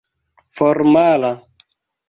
[0.59, 1.31] formala